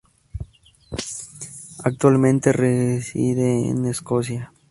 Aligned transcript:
Actualmente 1.83 2.51
reside 2.51 3.69
en 3.69 3.85
Escocia. 3.85 4.51